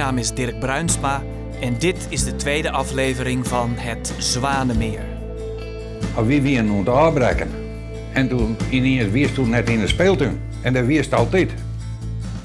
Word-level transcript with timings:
naam 0.00 0.18
is 0.18 0.34
Dirk 0.34 0.58
Bruinsma 0.58 1.22
en 1.60 1.78
dit 1.78 2.06
is 2.08 2.24
de 2.24 2.36
tweede 2.36 2.70
aflevering 2.70 3.46
van 3.46 3.70
Het 3.76 4.14
Zwanemeer. 4.18 5.00
Als 6.14 6.26
wie 6.26 6.58
aan 6.58 6.68
het 6.68 6.88
afbreken. 6.88 7.48
En 8.12 8.28
toen 8.28 8.56
ineens 8.70 9.10
wist 9.10 9.34
toen 9.34 9.48
net 9.50 9.68
in 9.68 9.80
de 9.80 9.86
speeltuin. 9.86 10.40
En 10.62 10.72
dat 10.72 10.84
wist 10.84 11.14
altijd. 11.14 11.50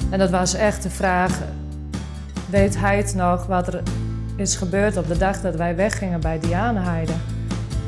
En 0.10 0.20
dat 0.20 0.30
was 0.30 0.54
echt 0.54 0.84
de 0.84 0.90
vraag: 0.90 1.40
weet 2.50 2.80
hij 2.80 2.98
het 2.98 3.16
nog 3.16 3.46
wat 3.46 3.68
er 3.68 3.84
is 4.36 4.56
gebeurd 4.56 4.98
op 4.98 5.08
de 5.08 5.18
dag 5.18 5.42
dat 5.42 5.56
wij 5.56 5.76
weggingen 5.76 6.20
bij 6.20 6.40
Dianeheide? 6.40 7.14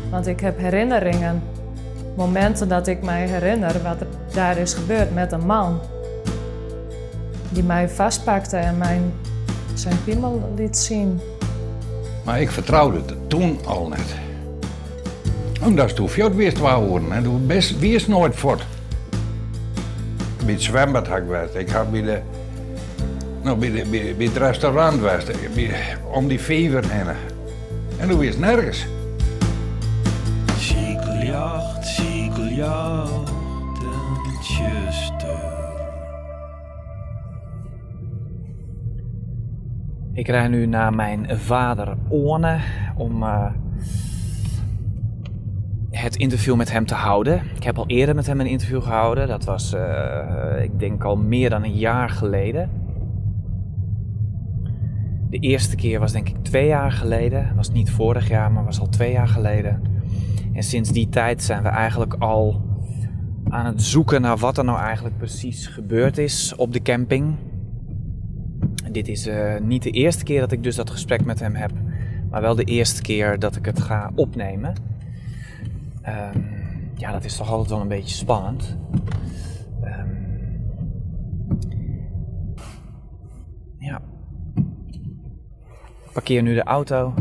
Want 0.09 0.27
ik 0.27 0.39
heb 0.39 0.57
herinneringen, 0.57 1.41
momenten 2.15 2.67
dat 2.67 2.87
ik 2.87 3.01
mij 3.03 3.27
herinner 3.27 3.81
wat 3.83 4.01
er 4.01 4.07
daar 4.33 4.57
is 4.57 4.73
gebeurd 4.73 5.13
met 5.13 5.31
een 5.31 5.45
man. 5.45 5.79
Die 7.49 7.63
mij 7.63 7.89
vastpakte 7.89 8.57
en 8.57 8.77
mijn, 8.77 9.13
zijn 9.79 10.03
piemel 10.03 10.53
liet 10.55 10.77
zien. 10.77 11.19
Maar 12.25 12.41
ik 12.41 12.51
vertrouwde 12.51 12.97
het 12.97 13.29
toen 13.29 13.59
al 13.65 13.87
net. 13.87 14.15
Omdat 15.63 15.95
toen 15.95 16.09
fjord 16.09 16.35
wist 16.35 16.57
waar 16.57 16.75
horen. 16.75 17.11
En 17.11 17.23
toen 17.23 17.47
best 17.47 17.79
wist 17.79 18.07
nooit 18.07 18.35
voort. 18.35 18.65
Bij 20.43 20.53
het 20.53 20.63
zwembad 20.63 21.07
had 21.07 21.17
ik 21.17 21.23
geweest. 21.23 21.55
Ik 21.55 21.69
had 21.69 21.91
bij, 21.91 22.01
de, 22.01 22.19
nou, 23.41 23.57
bij, 23.57 23.71
de, 23.71 23.85
bij, 23.89 24.15
bij 24.17 24.25
het 24.25 24.37
restaurant 24.37 24.93
geweest. 24.93 25.53
Bij- 25.55 25.97
om 26.11 26.27
die 26.27 26.39
fever 26.39 26.91
heen. 26.91 27.15
En 27.97 28.09
toen 28.09 28.19
wist 28.19 28.39
nergens. 28.39 28.85
Ziegeljacht, 30.59 31.87
ziegeljacht, 31.87 33.26
Ik 40.17 40.27
rij 40.27 40.47
nu 40.47 40.65
naar 40.65 40.95
mijn 40.95 41.39
vader 41.39 41.97
Orne 42.07 42.59
om 42.95 43.23
eh, 43.23 43.51
het 45.91 46.15
interview 46.15 46.55
met 46.55 46.71
hem 46.71 46.85
te 46.85 46.93
houden. 46.93 47.41
Ik 47.55 47.63
heb 47.63 47.77
al 47.77 47.87
eerder 47.87 48.15
met 48.15 48.25
hem 48.27 48.39
een 48.39 48.47
interview 48.47 48.81
gehouden. 48.81 49.27
Dat 49.27 49.45
was, 49.45 49.73
eh, 49.73 50.63
ik 50.63 50.79
denk 50.79 51.03
al 51.03 51.17
meer 51.17 51.49
dan 51.49 51.63
een 51.63 51.77
jaar 51.77 52.09
geleden. 52.09 52.69
De 55.29 55.37
eerste 55.37 55.75
keer 55.75 55.99
was 55.99 56.11
denk 56.11 56.29
ik 56.29 56.43
twee 56.43 56.67
jaar 56.67 56.91
geleden. 56.91 57.55
Was 57.55 57.71
niet 57.71 57.91
vorig 57.91 58.27
jaar, 58.27 58.51
maar 58.51 58.65
was 58.65 58.79
al 58.79 58.89
twee 58.89 59.11
jaar 59.11 59.27
geleden. 59.27 59.81
En 60.53 60.63
sinds 60.63 60.91
die 60.91 61.09
tijd 61.09 61.43
zijn 61.43 61.63
we 61.63 61.69
eigenlijk 61.69 62.13
al 62.13 62.61
aan 63.49 63.65
het 63.65 63.81
zoeken 63.81 64.21
naar 64.21 64.37
wat 64.37 64.57
er 64.57 64.65
nou 64.65 64.79
eigenlijk 64.79 65.17
precies 65.17 65.67
gebeurd 65.67 66.17
is 66.17 66.55
op 66.55 66.73
de 66.73 66.81
camping. 66.81 67.35
Dit 68.91 69.07
is 69.07 69.27
eh, 69.27 69.59
niet 69.59 69.83
de 69.83 69.91
eerste 69.91 70.23
keer 70.23 70.39
dat 70.39 70.51
ik 70.51 70.63
dus 70.63 70.75
dat 70.75 70.89
gesprek 70.89 71.25
met 71.25 71.39
hem 71.39 71.55
heb, 71.55 71.71
maar 72.29 72.41
wel 72.41 72.55
de 72.55 72.63
eerste 72.63 73.01
keer 73.01 73.39
dat 73.39 73.55
ik 73.55 73.65
het 73.65 73.81
ga 73.81 74.11
opnemen. 74.15 74.73
Ehm, 76.01 76.39
ja, 76.95 77.11
dat 77.11 77.23
is 77.23 77.35
toch 77.37 77.49
altijd 77.49 77.69
wel 77.69 77.81
een 77.81 77.87
beetje 77.87 78.15
spannend. 78.15 78.77
Ehm, 79.81 80.15
ja. 83.79 84.01
Ik 86.05 86.13
parkeer 86.13 86.41
nu 86.41 86.53
de 86.53 86.63
auto 86.63 87.13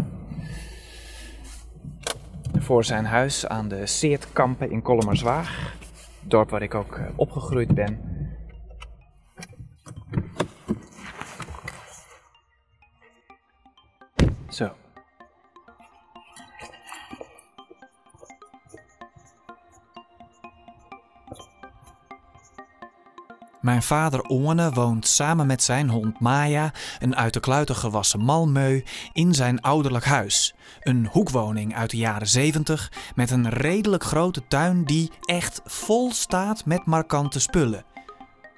voor 2.58 2.84
zijn 2.84 3.04
huis 3.04 3.46
aan 3.46 3.68
de 3.68 3.86
Seertkampen 3.86 4.70
in 4.70 4.82
Kollemerzwaag. 4.82 5.74
Het 6.20 6.30
dorp 6.30 6.50
waar 6.50 6.62
ik 6.62 6.74
ook 6.74 6.96
eh, 6.96 7.04
opgegroeid 7.16 7.74
ben. 7.74 8.15
Zo. 14.56 14.70
Mijn 23.60 23.82
vader 23.82 24.22
Orne 24.22 24.70
woont 24.70 25.06
samen 25.06 25.46
met 25.46 25.62
zijn 25.62 25.88
hond 25.88 26.20
Maya, 26.20 26.72
een 26.98 27.16
uit 27.16 27.32
de 27.32 27.40
kluiten 27.40 27.76
gewassen 27.76 28.20
malmeu, 28.20 28.84
in 29.12 29.34
zijn 29.34 29.60
ouderlijk 29.60 30.04
huis. 30.04 30.54
Een 30.80 31.06
hoekwoning 31.06 31.74
uit 31.74 31.90
de 31.90 31.96
jaren 31.96 32.28
70 32.28 32.92
met 33.14 33.30
een 33.30 33.48
redelijk 33.48 34.04
grote 34.04 34.46
tuin 34.48 34.84
die 34.84 35.12
echt 35.24 35.60
vol 35.64 36.12
staat 36.12 36.64
met 36.64 36.86
markante 36.86 37.40
spullen. 37.40 37.95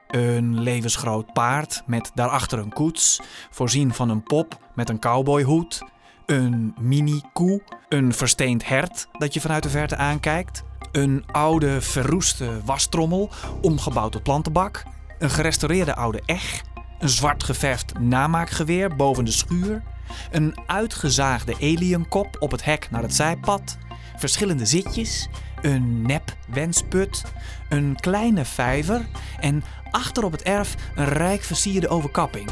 Een 0.09 0.61
levensgroot 0.61 1.33
paard 1.33 1.83
met 1.87 2.11
daarachter 2.15 2.59
een 2.59 2.73
koets, 2.73 3.21
voorzien 3.51 3.95
van 3.95 4.09
een 4.09 4.23
pop 4.23 4.59
met 4.75 4.89
een 4.89 4.99
cowboyhoed. 4.99 5.83
Een 6.27 6.75
mini-koe, 6.81 7.63
een 7.89 8.13
versteend 8.13 8.69
hert 8.69 9.09
dat 9.13 9.35
je 9.35 9.41
vanuit 9.41 9.63
de 9.63 9.71
verte 9.71 9.97
aankijkt. 9.97 10.63
Een 10.93 11.25
oude 11.27 11.81
verroeste 11.81 12.61
wastrommel, 12.65 13.31
omgebouwd 13.61 14.13
tot 14.13 14.23
plantenbak. 14.23 14.83
Een 15.19 15.31
gerestaureerde 15.31 15.95
oude 15.95 16.23
eg. 16.27 16.63
Een 16.99 17.09
zwart 17.09 17.45
geverfd 17.45 17.99
namaakgeweer 17.99 18.97
boven 18.97 19.25
de 19.25 19.31
schuur. 19.31 19.83
Een 20.31 20.59
uitgezaagde 20.67 21.55
alienkop 21.55 22.37
op 22.39 22.51
het 22.51 22.65
hek 22.65 22.91
naar 22.91 23.03
het 23.03 23.15
zijpad. 23.15 23.79
Verschillende 24.17 24.67
zitjes. 24.67 25.29
Een 25.63 26.03
nep 26.03 26.37
wensput. 26.49 27.25
Een 27.69 27.97
kleine 28.01 28.45
vijver. 28.45 29.07
En 29.41 29.63
achter 29.91 30.25
op 30.25 30.33
het 30.33 30.43
erf 30.43 30.75
een 30.95 31.09
rijk 31.09 31.43
versierde 31.43 31.89
overkapping. 31.89 32.51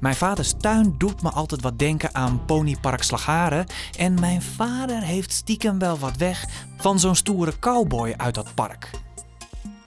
Mijn 0.00 0.14
vaders 0.14 0.54
tuin 0.58 0.94
doet 0.98 1.22
me 1.22 1.30
altijd 1.30 1.62
wat 1.62 1.78
denken 1.78 2.14
aan 2.14 2.44
Ponypark 2.44 3.02
Slagharen. 3.02 3.66
En 3.98 4.20
mijn 4.20 4.42
vader 4.42 5.02
heeft 5.02 5.32
stiekem 5.32 5.78
wel 5.78 5.98
wat 5.98 6.16
weg 6.16 6.44
van 6.76 7.00
zo'n 7.00 7.14
stoere 7.14 7.58
cowboy 7.58 8.14
uit 8.16 8.34
dat 8.34 8.54
park. 8.54 8.90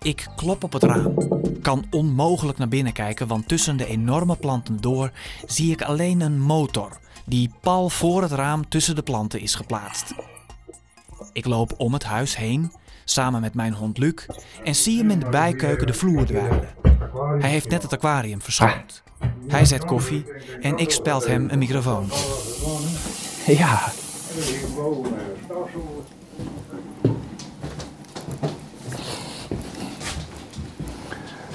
Ik 0.01 0.27
klop 0.35 0.63
op 0.63 0.73
het 0.73 0.83
raam. 0.83 1.13
Kan 1.61 1.85
onmogelijk 1.89 2.57
naar 2.57 2.67
binnen 2.67 2.93
kijken, 2.93 3.27
want 3.27 3.47
tussen 3.47 3.77
de 3.77 3.85
enorme 3.85 4.35
planten 4.35 4.81
door 4.81 5.11
zie 5.45 5.71
ik 5.71 5.81
alleen 5.81 6.21
een 6.21 6.39
motor 6.39 6.99
die 7.25 7.51
pal 7.61 7.89
voor 7.89 8.21
het 8.21 8.31
raam 8.31 8.69
tussen 8.69 8.95
de 8.95 9.01
planten 9.01 9.39
is 9.39 9.55
geplaatst. 9.55 10.13
Ik 11.33 11.45
loop 11.45 11.73
om 11.77 11.93
het 11.93 12.03
huis 12.03 12.37
heen, 12.37 12.71
samen 13.05 13.41
met 13.41 13.53
mijn 13.53 13.73
hond 13.73 13.97
Luc, 13.97 14.25
en 14.63 14.75
zie 14.75 14.97
hem 14.97 15.09
in 15.09 15.19
de 15.19 15.29
bijkeuken 15.29 15.87
de 15.87 15.93
vloer 15.93 16.25
dweilen. 16.25 16.67
Hij 17.39 17.49
heeft 17.49 17.69
net 17.69 17.81
het 17.81 17.93
aquarium 17.93 18.41
verschoond. 18.41 19.03
Hij 19.47 19.65
zet 19.65 19.85
koffie 19.85 20.25
en 20.61 20.77
ik 20.77 20.91
speld 20.91 21.27
hem 21.27 21.49
een 21.49 21.59
microfoon. 21.59 22.09
Ja, 23.45 23.91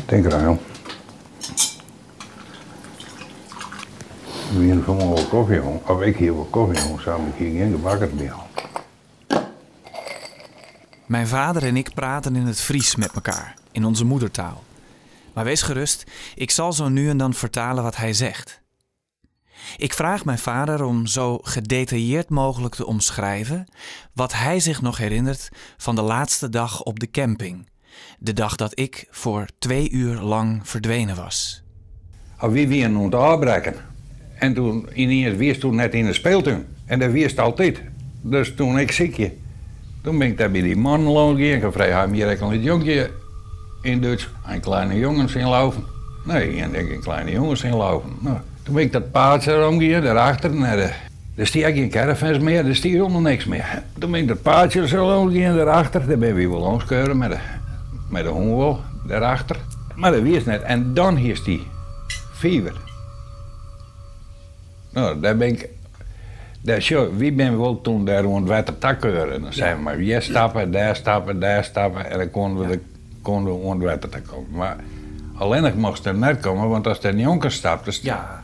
Denk 0.06 0.24
eraan, 0.24 0.58
hier 4.58 4.82
gewoon 4.82 5.14
wel 5.14 5.24
koffie, 5.24 5.54
joh. 5.54 5.88
Of 5.88 6.02
ik 6.02 6.16
hier 6.16 6.34
wel 6.34 6.46
koffie, 6.50 6.88
joh. 6.88 7.00
Samen 7.00 7.26
ik 7.28 7.34
hier 7.36 7.60
geen 7.60 7.72
gebakken 7.72 8.10
meer. 8.14 8.43
Mijn 11.06 11.26
vader 11.26 11.62
en 11.62 11.76
ik 11.76 11.94
praten 11.94 12.36
in 12.36 12.46
het 12.46 12.60
Fries 12.60 12.96
met 12.96 13.12
elkaar, 13.12 13.54
in 13.72 13.84
onze 13.84 14.04
moedertaal. 14.04 14.64
Maar 15.34 15.44
wees 15.44 15.62
gerust, 15.62 16.04
ik 16.34 16.50
zal 16.50 16.72
zo 16.72 16.88
nu 16.88 17.08
en 17.08 17.16
dan 17.16 17.34
vertalen 17.34 17.82
wat 17.82 17.96
hij 17.96 18.12
zegt. 18.12 18.62
Ik 19.76 19.92
vraag 19.92 20.24
mijn 20.24 20.38
vader 20.38 20.84
om 20.84 21.06
zo 21.06 21.38
gedetailleerd 21.42 22.28
mogelijk 22.28 22.74
te 22.74 22.86
omschrijven 22.86 23.66
wat 24.12 24.32
hij 24.32 24.60
zich 24.60 24.82
nog 24.82 24.96
herinnert 24.96 25.48
van 25.76 25.94
de 25.94 26.02
laatste 26.02 26.48
dag 26.48 26.82
op 26.82 27.00
de 27.00 27.10
camping. 27.10 27.68
De 28.18 28.32
dag 28.32 28.56
dat 28.56 28.78
ik 28.78 29.06
voor 29.10 29.46
twee 29.58 29.90
uur 29.90 30.20
lang 30.20 30.68
verdwenen 30.68 31.16
was. 31.16 31.62
Wie 32.40 32.68
weer 32.68 32.86
aan 32.86 32.96
het 32.96 33.14
afbreken. 33.14 33.74
En 34.34 34.54
toen 34.54 34.88
ineens 34.94 35.36
wist 35.36 35.60
toen 35.60 35.74
net 35.74 35.94
in 35.94 36.04
de 36.04 36.12
speeltuin. 36.12 36.66
En 36.84 36.98
dat 36.98 37.10
wist 37.10 37.38
altijd. 37.38 37.82
Dus 38.20 38.54
toen 38.54 38.78
ik 38.78 38.92
ziekje. 38.92 39.32
Toen 40.04 40.18
ben 40.18 40.28
ik 40.28 40.38
daar 40.38 40.50
bij 40.50 40.60
die 40.60 40.76
man 40.76 41.02
lopen 41.02 41.36
gegaan. 41.36 41.56
Ik 41.56 41.62
heb 41.62 41.72
vrij 41.72 42.02
een 42.40 42.62
jonkje 42.62 43.10
in 43.82 44.00
Duits. 44.00 44.28
Een 44.46 44.60
kleine 44.60 44.98
jongens 44.98 45.34
in 45.34 45.48
lopen. 45.48 45.84
Nee, 46.24 46.60
en 46.60 46.72
denk 46.72 46.88
ik 46.88 47.00
kleine 47.00 47.30
jongens 47.30 47.62
in 47.62 47.74
lopen. 47.74 48.10
Nou, 48.20 48.36
toen 48.62 48.74
ben 48.74 48.82
ik 48.82 48.92
dat 48.92 49.10
paardje 49.10 49.66
omgegaan, 49.66 50.02
daarachter 50.02 50.54
naar 50.54 50.76
de... 50.76 50.90
Er 51.34 51.46
stier 51.46 51.68
geen 51.68 51.90
caravans 51.90 52.38
meer, 52.38 52.66
er 52.66 52.76
stier 52.76 52.92
helemaal 52.92 53.20
niks 53.20 53.44
meer. 53.44 53.82
Toen 53.98 54.10
ben 54.10 54.20
ik 54.20 54.28
dat 54.28 54.42
paardje 54.42 54.88
zo 54.88 55.20
omgegaan, 55.20 55.56
daarachter. 55.56 56.06
Daar 56.06 56.18
ben 56.18 56.34
we 56.34 56.48
wel 56.48 56.60
omskeuren 56.60 57.18
met 57.18 57.30
de, 57.30 57.38
met 58.08 58.24
de 58.24 58.30
hongerwol, 58.30 58.80
daarachter. 59.06 59.56
Maar 59.94 60.12
dat 60.12 60.22
wist 60.22 60.46
net. 60.46 60.62
En 60.62 60.94
dan 60.94 61.16
hier 61.16 61.40
die 61.44 61.66
fever. 62.32 62.76
Nou, 64.90 65.20
daar 65.20 65.36
ben 65.36 65.48
ik. 65.48 65.68
Daar, 66.64 66.82
zo, 66.82 67.14
wie 67.16 67.32
ben 67.32 67.58
we 67.58 67.64
ook 67.64 67.82
toen 67.84 68.04
daar 68.04 68.22
rond 68.22 68.48
water 68.48 68.78
takkeuren? 68.78 69.42
Dan 69.42 69.52
zijn 69.52 69.76
we 69.76 69.82
maar 69.82 69.96
hier 69.96 70.22
stappen, 70.22 70.70
daar 70.70 70.96
stappen, 70.96 71.40
daar 71.40 71.64
stappen. 71.64 72.10
En 72.10 72.18
dan 72.18 72.30
konden 72.30 72.68
we, 72.68 72.72
de, 72.76 72.80
konden 73.22 73.54
we 73.54 73.60
rond 73.60 73.82
water 73.82 74.08
komen. 74.26 74.46
Maar 74.50 74.76
Alleen 75.38 75.64
ik 75.64 75.74
mocht 75.74 76.04
er 76.04 76.14
net 76.14 76.40
komen, 76.40 76.68
want 76.68 76.86
als 76.86 77.02
er 77.02 77.16
jongen 77.16 77.50
stapt, 77.52 77.84
dus, 77.84 78.00
Ja. 78.02 78.42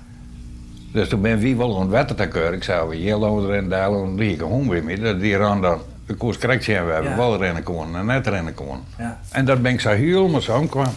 dus 0.92 1.08
toen 1.08 1.20
ben 1.20 1.38
wie 1.38 1.56
wel 1.56 1.80
een 1.80 1.88
wetter 1.88 2.16
te 2.16 2.28
keuren. 2.28 2.52
Ik 2.52 2.62
zei, 2.62 2.88
we 2.88 3.02
Jello 3.02 3.50
en 3.50 3.68
daar 3.68 3.92
en 3.92 4.16
die 4.16 4.38
gewoon 4.38 4.68
weer 4.68 4.84
mee. 4.84 5.16
Die 5.18 5.36
ran 5.36 5.60
dan 5.60 5.78
de 6.06 6.14
koers 6.14 6.38
correct 6.38 6.64
zijn 6.64 6.86
we 6.86 6.92
hebben, 6.92 7.10
Ja. 7.10 7.16
wel 7.16 7.36
rennen 7.36 7.62
kon 7.62 7.96
en 7.96 8.06
net 8.06 8.26
rennen 8.26 8.54
kon. 8.54 8.78
Ja. 8.98 9.20
En 9.30 9.44
dat 9.44 9.62
ben 9.62 9.72
ik 9.72 9.80
zo 9.80 9.88
helemaal 9.90 10.40
zo 10.40 10.66
kwam. 10.66 10.92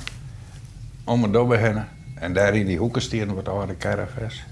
Om 1.03 1.19
me 1.19 1.29
door 1.31 1.47
beginnen. 1.47 1.87
En 2.15 2.33
daar 2.33 2.55
in 2.55 2.65
die 2.65 2.77
hoeken 2.77 3.01
stieren 3.01 3.35
wat 3.35 3.47
oude 3.49 3.77
caravans. 3.77 4.43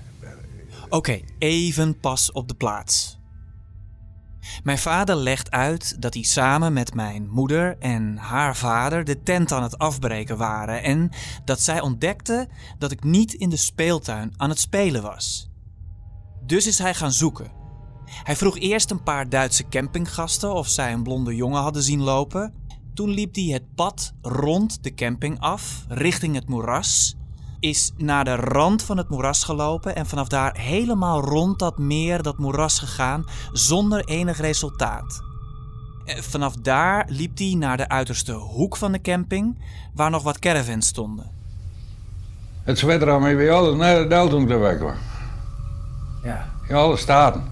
Oké, 0.91 1.19
even 1.37 1.99
pas 1.99 2.31
op 2.31 2.47
de 2.47 2.53
plaats. 2.53 3.19
Mijn 4.63 4.77
vader 4.77 5.15
legt 5.15 5.51
uit 5.51 6.01
dat 6.01 6.13
hij 6.13 6.23
samen 6.23 6.73
met 6.73 6.93
mijn 6.93 7.29
moeder 7.29 7.77
en 7.77 8.17
haar 8.17 8.55
vader 8.55 9.03
de 9.03 9.23
tent 9.23 9.51
aan 9.51 9.63
het 9.63 9.77
afbreken 9.77 10.37
waren 10.37 10.83
en 10.83 11.09
dat 11.45 11.61
zij 11.61 11.81
ontdekte 11.81 12.49
dat 12.77 12.91
ik 12.91 13.03
niet 13.03 13.33
in 13.33 13.49
de 13.49 13.57
speeltuin 13.57 14.33
aan 14.37 14.49
het 14.49 14.59
spelen 14.59 15.01
was. 15.01 15.49
Dus 16.45 16.67
is 16.67 16.77
hij 16.77 16.93
gaan 16.93 17.11
zoeken. 17.11 17.51
Hij 18.05 18.35
vroeg 18.35 18.57
eerst 18.57 18.91
een 18.91 19.03
paar 19.03 19.29
Duitse 19.29 19.67
campinggasten 19.69 20.53
of 20.53 20.67
zij 20.67 20.93
een 20.93 21.03
blonde 21.03 21.35
jongen 21.35 21.61
hadden 21.61 21.83
zien 21.83 22.01
lopen. 22.01 22.53
Toen 22.93 23.09
liep 23.09 23.35
hij 23.35 23.43
het 23.43 23.75
pad 23.75 24.13
rond 24.21 24.83
de 24.83 24.93
camping 24.93 25.39
af, 25.39 25.85
richting 25.87 26.35
het 26.35 26.49
moeras. 26.49 27.15
Is 27.61 27.91
naar 27.97 28.23
de 28.23 28.35
rand 28.35 28.83
van 28.83 28.97
het 28.97 29.09
moeras 29.09 29.43
gelopen 29.43 29.95
en 29.95 30.05
vanaf 30.05 30.27
daar 30.27 30.57
helemaal 30.57 31.21
rond 31.21 31.59
dat 31.59 31.77
meer, 31.77 32.21
dat 32.21 32.37
moeras 32.37 32.79
gegaan, 32.79 33.25
zonder 33.51 34.05
enig 34.05 34.39
resultaat. 34.39 35.21
Eh, 36.05 36.21
Vanaf 36.21 36.53
daar 36.55 37.05
liep 37.09 37.37
hij 37.37 37.55
naar 37.57 37.77
de 37.77 37.89
uiterste 37.89 38.31
hoek 38.33 38.77
van 38.77 38.91
de 38.91 39.01
camping, 39.01 39.63
waar 39.93 40.09
nog 40.09 40.23
wat 40.23 40.39
caravans 40.39 40.87
stonden. 40.87 41.29
Het 42.63 42.79
zweet 42.79 43.01
er 43.01 43.11
aan 43.11 43.21
mij 43.21 43.35
bij 43.35 43.51
alles 43.51 43.75
naar 43.75 43.95
de 43.95 44.07
Del 44.07 44.29
toen 44.29 44.41
ik 44.43 44.49
er 44.49 44.59
weg 44.59 44.79
was. 44.79 44.95
Ja. 46.23 46.49
In 46.67 46.75
alle 46.75 46.97
staten. 46.97 47.43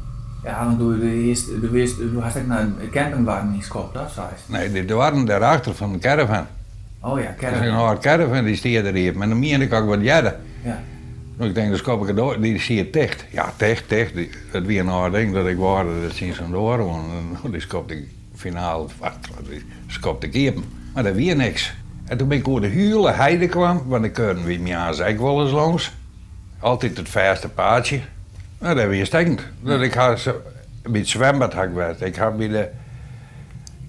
Ja, 0.43 0.65
want 0.65 0.79
du, 0.79 0.99
du, 0.99 1.27
eerst, 1.27 1.47
du, 1.47 1.69
wist, 1.69 1.97
du 1.97 2.19
hast 2.21 2.35
echt 2.35 2.47
naar 2.47 2.61
een 2.61 2.89
campingwagen 2.91 3.51
niet 3.51 3.63
gekocht, 3.65 3.93
dat 3.93 4.11
zei 4.11 4.27
Nee, 4.45 4.71
die, 4.71 4.85
die 4.85 4.95
waren 4.95 5.25
daarachter 5.25 5.75
van 5.75 5.91
de 5.91 5.99
caravan. 5.99 6.45
Oh 7.01 7.19
ja, 7.19 7.25
Dat 7.25 7.35
is 7.35 7.47
een 7.47 7.49
caravan. 7.59 7.73
hard 7.73 8.01
caravan 8.01 8.43
die 8.45 8.55
stier 8.55 8.85
er 8.85 8.93
hier. 8.93 9.17
Maar 9.17 9.27
dan 9.29 9.39
meen 9.39 9.61
ik 9.61 9.73
ook 9.73 9.87
wat 9.87 10.01
jaren. 10.01 10.39
Ja. 10.63 10.81
Ik 11.39 11.55
denk, 11.55 11.69
dus 11.71 11.81
koop 11.81 12.01
ik 12.01 12.07
het 12.07 12.15
door. 12.15 12.41
Die 12.41 12.59
zie 12.59 12.75
je 12.75 12.89
dicht. 12.89 13.25
Ja, 13.31 13.53
dicht. 13.57 13.89
Die- 13.89 14.29
Het 14.51 14.65
weer 14.65 14.79
een 14.79 14.87
hard 14.87 15.13
ding 15.13 15.33
dat 15.33 15.47
ik 15.47 15.57
waarde, 15.57 15.89
dat 16.01 16.11
zien 16.15 16.33
ze 16.33 16.49
door. 16.51 16.77
Want 16.85 17.51
die 17.51 17.61
skopte 17.61 17.93
ik 17.97 18.07
finaal, 18.35 18.89
wat, 18.99 19.13
die 19.49 19.65
skopte 19.87 20.25
ik 20.27 20.33
hier. 20.33 20.53
Maar 20.93 21.03
dat 21.03 21.15
weer 21.15 21.35
niks. 21.35 21.73
En 22.05 22.17
toen 22.17 22.27
ben 22.27 22.37
ik 22.37 22.47
over 22.47 22.61
de 22.61 22.69
huile 22.73 23.11
heide 23.11 23.47
kwam, 23.47 23.83
want 23.87 24.05
ik 24.05 24.13
keurde 24.13 24.41
weer 24.43 24.75
aan 24.75 25.05
ik 25.07 25.19
wel 25.19 25.41
eens 25.41 25.51
langs. 25.51 25.91
Altijd 26.59 26.97
het 26.97 27.09
verste 27.09 27.49
paadje. 27.49 27.99
Nou, 28.59 28.75
dat 28.75 28.87
weer 28.87 29.05
stinkt. 29.05 29.43
Dat 29.61 29.81
ik 29.81 29.93
had 29.93 30.33
bij 30.89 30.99
het 30.99 31.09
zwembad 31.09 31.53
had 31.53 31.63
ik 31.63 31.69
geweest. 31.69 32.01
Ik 32.01 32.15
had 32.15 32.37
bij 32.37 32.47
de, 32.47 32.67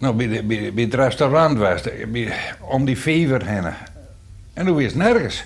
nou, 0.00 0.14
bij, 0.14 0.28
de, 0.28 0.42
bij, 0.42 0.74
bij 0.74 0.84
het 0.84 0.94
restaurant. 0.94 1.58
Bij- 1.58 2.54
om 2.60 2.84
die 2.84 2.96
fever 2.96 3.46
heen. 3.46 3.72
En 4.52 4.66
toen 4.66 4.76
wist 4.76 4.94
nergens. 4.94 5.44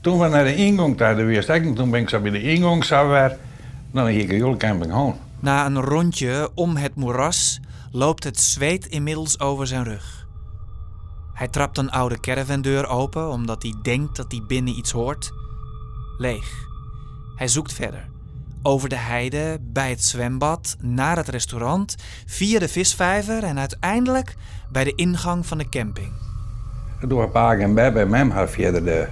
Toen 0.00 0.18
we 0.18 0.28
naar 0.28 0.44
de 0.44 0.54
ingang 0.54 0.96
daar 0.96 1.42
stinkt, 1.42 1.76
toen 1.76 1.90
ben 1.90 2.00
ik 2.00 2.08
zo 2.08 2.20
bij 2.20 2.30
de 2.30 2.42
ingang 2.42 2.84
zo 2.84 3.08
weer. 3.08 3.36
Dan 3.90 4.06
ging 4.06 4.22
ik 4.22 4.30
hele 4.30 4.56
camping 4.56 4.92
heen. 4.92 5.14
Na 5.40 5.66
een 5.66 5.80
rondje 5.80 6.50
om 6.54 6.76
het 6.76 6.94
moeras 6.94 7.60
loopt 7.92 8.24
het 8.24 8.40
zweet 8.40 8.86
inmiddels 8.86 9.40
over 9.40 9.66
zijn 9.66 9.84
rug. 9.84 10.26
Hij 11.34 11.48
trapt 11.48 11.78
een 11.78 11.90
oude 11.90 12.20
caravandeur 12.20 12.86
open 12.86 13.30
omdat 13.30 13.62
hij 13.62 13.74
denkt 13.82 14.16
dat 14.16 14.32
hij 14.32 14.42
binnen 14.46 14.76
iets 14.76 14.90
hoort. 14.90 15.32
Leeg. 16.18 16.66
Hij 17.36 17.48
zoekt 17.48 17.72
verder. 17.72 18.11
Over 18.62 18.88
de 18.88 18.96
heide, 18.96 19.58
bij 19.60 19.90
het 19.90 20.04
zwembad, 20.04 20.76
naar 20.80 21.16
het 21.16 21.28
restaurant, 21.28 21.96
via 22.26 22.58
de 22.58 22.68
visvijver 22.68 23.42
en 23.42 23.58
uiteindelijk 23.58 24.34
bij 24.72 24.84
de 24.84 24.94
ingang 24.94 25.46
van 25.46 25.58
de 25.58 25.68
camping. 25.68 26.12
En 27.00 27.08
toen 27.08 27.30
pa 27.30 27.56
en 27.56 27.74
bij 27.74 27.92
bij 27.92 28.06
mem 28.06 28.30
had 28.30 28.50
verder 28.50 28.84
de. 28.84 29.06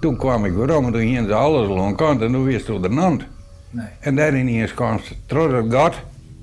Toen 0.00 0.16
kwam 0.16 0.44
ik 0.44 0.52
weer 0.52 0.76
om 0.76 0.86
en 0.86 0.92
toen 0.92 1.00
gingen 1.00 1.26
ze 1.26 1.34
alles 1.34 1.68
al 1.68 1.84
aan 1.84 1.96
kant 1.96 2.20
en 2.20 2.32
toen 2.32 2.44
wist 2.44 2.66
door 2.66 2.82
de 2.82 2.88
nand. 2.88 3.24
Nee. 3.70 3.86
En 4.00 4.16
daar 4.16 4.34
in 4.34 4.48
eens 4.48 4.74
kwam 4.74 4.98
ze 4.98 5.14
terug 5.26 5.62
het 5.62 5.72
gat. 5.72 5.94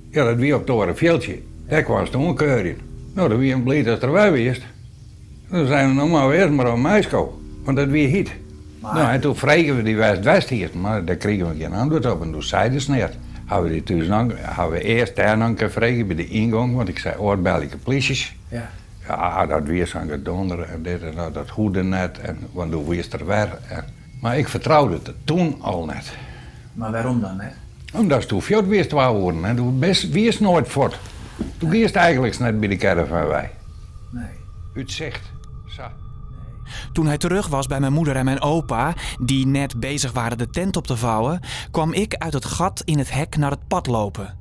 Ja, 0.09 0.23
dat 0.23 0.37
wie 0.37 0.55
op 0.55 0.61
het 0.61 0.69
Orenveldje. 0.69 1.41
Daar 1.67 1.83
kwam 1.83 2.05
ze 2.05 2.11
toen 2.11 2.27
een 2.27 2.35
keur 2.35 2.65
in. 2.65 2.77
Nou, 3.13 3.29
dat 3.29 3.37
wie 3.37 3.53
een 3.53 3.63
blij 3.63 3.91
als 3.91 3.99
er 3.99 4.11
wij 4.11 4.31
wist. 4.31 4.61
Dan 5.49 5.67
zijn 5.67 5.87
we 5.87 5.93
nog 5.93 6.09
maar 6.09 6.27
weer 6.27 6.53
maar 6.53 6.71
op 6.71 6.77
Meisko. 6.77 7.41
Want 7.63 7.77
dat 7.77 7.87
wie 7.87 8.07
hit. 8.07 8.31
Maar- 8.83 8.93
Nou, 8.95 9.11
en 9.13 9.21
toen 9.21 9.35
vregen 9.35 9.75
we 9.75 9.83
die 9.83 9.95
West-West 9.95 10.49
hier, 10.49 10.69
maar 10.73 11.05
daar 11.05 11.15
kregen 11.15 11.49
we 11.49 11.55
geen 11.57 11.73
antwoord 11.73 12.05
op. 12.11 12.21
En 12.21 12.31
toen 12.31 12.43
zeiden 12.43 12.81
ze 12.81 12.91
niet. 12.91 13.07
Hebben 13.45 13.71
we, 13.71 13.83
die 13.83 14.11
hebben 14.11 14.69
we 14.71 14.81
eerst 14.83 15.15
daar 15.15 15.37
dan 15.39 15.57
gevregen 15.57 16.07
bij 16.07 16.15
de 16.15 16.27
ingang, 16.27 16.75
want 16.75 16.87
ik 16.87 16.99
zei 16.99 17.17
oorbellijke 17.17 17.77
polities. 17.77 18.35
Ja. 18.47 18.69
Ja, 19.07 19.45
dat 19.45 19.63
weer 19.63 19.87
zijn 19.87 20.09
gedonderen 20.09 20.69
en 20.69 20.83
dit 20.83 21.01
en 21.01 21.15
dat, 21.15 21.33
dat 21.33 21.49
goede 21.49 21.83
net, 21.83 22.19
en, 22.19 22.37
want 22.51 22.71
toen 22.71 22.87
wist 22.87 23.13
er 23.13 23.25
weer. 23.25 23.57
En, 23.67 23.83
maar 24.21 24.37
ik 24.37 24.47
vertrouwde 24.47 24.93
het 25.03 25.13
toen 25.23 25.57
al 25.61 25.85
net. 25.85 26.17
Maar 26.73 26.91
waarom 26.91 27.21
dan, 27.21 27.39
hè? 27.39 27.47
Omdat 27.99 28.21
ze 28.21 28.27
toen 28.27 28.41
fjord 28.41 28.67
wist 28.67 28.91
waar 28.91 29.13
worden, 29.13 29.45
en 29.45 29.55
toen 29.55 29.79
best 29.79 30.09
wist 30.09 30.39
nooit 30.39 30.67
voort. 30.67 30.99
Toen 31.57 31.69
wist 31.69 31.95
eigenlijk 31.95 32.39
net 32.39 32.59
bij 32.59 32.69
de 32.69 32.75
caravan 32.75 33.27
wij. 33.27 33.51
Nee. 34.09 34.23
Uit 34.75 34.91
zicht. 34.91 35.21
Zo. 35.25 35.32
Toen 36.93 37.07
hij 37.07 37.17
terug 37.17 37.47
was 37.47 37.67
bij 37.67 37.79
mijn 37.79 37.93
moeder 37.93 38.15
en 38.15 38.25
mijn 38.25 38.41
opa, 38.41 38.93
die 39.21 39.47
net 39.47 39.79
bezig 39.79 40.11
waren 40.11 40.37
de 40.37 40.49
tent 40.49 40.75
op 40.77 40.87
te 40.87 40.97
vouwen, 40.97 41.39
kwam 41.71 41.93
ik 41.93 42.15
uit 42.15 42.33
het 42.33 42.45
gat 42.45 42.81
in 42.85 42.97
het 42.97 43.11
hek 43.11 43.37
naar 43.37 43.51
het 43.51 43.67
pad 43.67 43.87
lopen. 43.87 44.37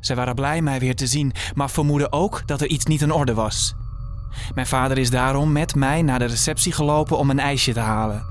Zij 0.00 0.16
waren 0.16 0.34
blij 0.34 0.62
mij 0.62 0.78
weer 0.78 0.96
te 0.96 1.06
zien, 1.06 1.32
maar 1.54 1.70
vermoedden 1.70 2.12
ook 2.12 2.42
dat 2.46 2.60
er 2.60 2.68
iets 2.68 2.84
niet 2.84 3.02
in 3.02 3.12
orde 3.12 3.34
was. 3.34 3.74
Mijn 4.54 4.66
vader 4.66 4.98
is 4.98 5.10
daarom 5.10 5.52
met 5.52 5.74
mij 5.74 6.02
naar 6.02 6.18
de 6.18 6.24
receptie 6.24 6.72
gelopen 6.72 7.18
om 7.18 7.30
een 7.30 7.38
ijsje 7.38 7.72
te 7.72 7.80
halen. 7.80 8.26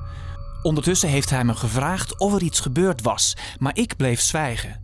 Ondertussen 0.61 1.09
heeft 1.09 1.29
hij 1.29 1.43
me 1.43 1.53
gevraagd 1.53 2.19
of 2.19 2.33
er 2.33 2.41
iets 2.41 2.59
gebeurd 2.59 3.01
was, 3.01 3.37
maar 3.59 3.75
ik 3.75 3.95
bleef 3.97 4.21
zwijgen. 4.21 4.81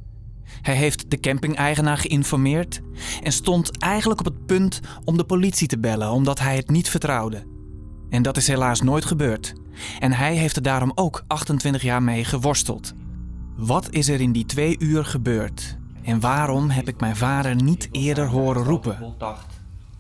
Hij 0.62 0.76
heeft 0.76 1.12
de 1.12 1.20
camping-eigenaar 1.20 1.98
geïnformeerd 1.98 2.82
en 3.24 3.32
stond 3.32 3.78
eigenlijk 3.78 4.20
op 4.20 4.26
het 4.26 4.46
punt 4.46 4.80
om 5.04 5.18
de 5.18 5.24
politie 5.24 5.68
te 5.68 5.80
bellen 5.80 6.12
omdat 6.12 6.40
hij 6.40 6.56
het 6.56 6.70
niet 6.70 6.90
vertrouwde. 6.90 7.59
En 8.10 8.22
dat 8.22 8.38
is 8.38 8.48
helaas 8.48 8.82
nooit 8.82 9.06
gebeurd. 9.06 9.54
En 10.00 10.12
hij 10.12 10.36
heeft 10.36 10.56
er 10.56 10.62
daarom 10.62 10.92
ook 10.96 11.24
28 11.28 11.82
jaar 11.82 12.04
mee 12.04 12.24
geworsteld. 12.24 12.94
Wat 13.56 13.90
is 13.90 14.10
er 14.10 14.22
in 14.22 14.32
die 14.32 14.46
twee 14.46 14.76
uur 14.80 15.06
gebeurd? 15.06 15.78
En 16.02 16.20
waarom 16.20 16.70
heb 16.70 16.88
ik 16.88 17.00
mijn 17.00 17.16
vader 17.16 17.56
niet 17.56 17.90
eerder 17.92 18.26
horen 18.26 18.64
roepen? 18.64 18.98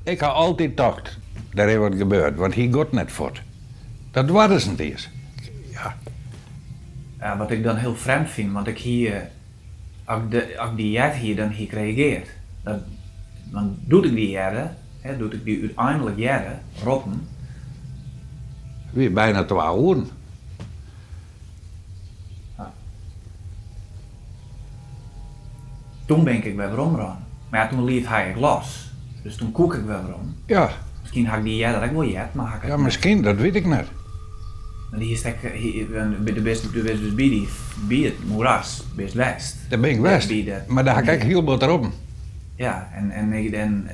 Ik 0.03 0.19
had 0.19 0.33
altijd 0.33 0.69
gedacht, 0.69 1.17
daar 1.53 1.69
is 1.69 1.77
wat 1.77 1.95
gebeurd, 1.95 2.35
want 2.35 2.55
hij 2.55 2.69
gaat 2.71 2.91
net 2.91 3.11
voort. 3.11 3.41
Dat 4.11 4.29
was 4.29 4.49
het 4.49 4.65
niet 4.69 4.79
eens. 4.79 5.09
Ja, 5.71 5.97
Ja, 7.19 7.37
wat 7.37 7.51
ik 7.51 7.63
dan 7.63 7.75
heel 7.75 7.95
vreemd 7.95 8.29
vind, 8.29 8.51
want 8.51 8.67
ik 8.67 8.77
hier, 8.77 9.29
als 10.03 10.21
ik, 10.21 10.31
de, 10.31 10.59
als 10.59 10.69
ik 10.69 10.77
die 10.77 10.91
jet 10.91 11.13
hier 11.13 11.35
dan 11.35 11.49
hier 11.49 11.69
reageert, 11.69 12.29
dan, 12.63 12.81
dan 13.43 13.77
doe 13.79 14.05
ik 14.05 14.15
die 14.15 14.29
jaren, 14.29 14.75
hè, 15.01 15.17
doe 15.17 15.31
ik 15.31 15.43
die 15.43 15.61
uiteindelijk 15.61 16.17
jaren, 16.17 16.61
rotten, 16.83 17.27
weer 18.89 19.13
bijna 19.13 19.43
twee 19.45 19.95
uur. 19.95 20.03
toen 26.05 26.23
ben 26.23 26.33
ik 26.45 26.55
weer 26.55 26.79
omraan. 26.79 27.25
Maar 27.49 27.59
ja, 27.59 27.67
toen 27.67 27.83
liet 27.83 28.07
hij 28.07 28.29
ik 28.29 28.35
los. 28.35 28.91
Dus 29.23 29.35
toen 29.35 29.51
koek 29.51 29.73
ik 29.73 29.83
weer 29.85 30.13
om. 30.15 30.35
Ja, 30.45 30.69
Misschien 31.01 31.27
had 31.27 31.37
ik 31.37 31.43
die 31.43 31.55
jaren 31.55 31.83
ook 31.89 31.91
wel 31.95 32.05
jet, 32.05 32.33
maar 32.33 32.45
ik 32.55 32.61
het 32.61 32.69
ja, 32.69 32.75
niet. 32.75 32.83
misschien, 32.85 33.21
dat 33.21 33.35
weet 33.35 33.55
ik 33.55 33.65
net. 33.65 33.87
Maar 34.91 34.99
die 34.99 35.11
is 35.11 35.21
echt, 35.21 35.43
eh, 35.43 35.51
de 36.35 36.41
best, 36.41 36.73
de 36.73 36.81
best 36.81 36.99
dus 37.01 37.15
bij 37.15 37.29
die, 37.29 37.47
bij 37.87 37.97
het 37.97 38.25
moeras, 38.27 38.83
best 38.95 39.13
west. 39.13 39.55
Daar 39.69 39.79
ben 39.79 39.89
ik 39.89 39.95
de- 40.45 40.61
Maar 40.67 40.83
daar 40.83 41.03
ga 41.03 41.11
ik 41.11 41.21
heel 41.23 41.43
wat 41.43 41.61
erop. 41.61 41.85
Ja, 42.55 42.89
en, 42.93 43.11
en, 43.11 43.33
ik- 43.33 43.51
en, 43.53 43.87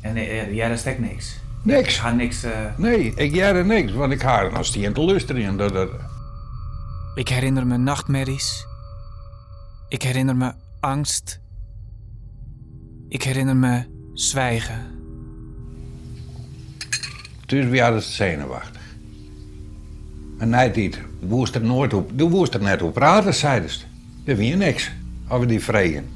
en, 0.00 0.16
en 0.16 0.54
ja, 0.54 0.68
daar 0.68 0.78
steekt 0.78 0.98
niks. 0.98 1.40
Niks. 1.62 1.88
Ik 1.88 2.00
ga 2.00 2.12
niks, 2.12 2.42
eh, 2.42 2.50
Nee, 2.76 3.12
ik 3.14 3.34
jaren 3.34 3.66
niks, 3.66 3.92
want 3.92 4.12
ik 4.12 4.20
ga 4.20 4.42
er 4.42 4.52
nog 4.52 4.64
steeds 4.64 4.94
te 4.94 5.00
luisteren. 5.00 5.44
en 5.44 5.56
Dat, 5.56 5.72
dat, 5.72 5.88
Ik 7.14 7.28
herinner 7.28 7.66
me 7.66 7.76
nachtmerries. 7.76 8.66
Ik 9.88 10.02
herinner 10.02 10.36
me 10.36 10.52
angst. 10.80 11.40
Ik 13.08 13.22
herinner 13.22 13.56
me 13.56 13.84
zwijgen. 14.14 14.98
dus 17.46 17.66
wie 17.66 17.82
hadden 17.82 18.02
ze 18.02 18.12
zenuwachtig. 18.12 18.80
En 20.38 20.48
nee, 20.48 20.70
dit, 20.70 20.98
woest 21.20 21.54
er 21.54 21.62
nooit 21.62 21.94
op, 21.94 22.10
du 22.14 22.24
woest 22.28 22.54
er 22.54 22.62
net 22.62 22.82
op 22.82 22.94
praten, 22.94 23.34
zeiden 23.34 23.70
ze. 23.70 23.80
Dat 24.24 24.36
wie 24.36 24.56
niks, 24.56 24.90
over 25.28 25.46
die 25.46 25.60
vregen. 25.60 26.08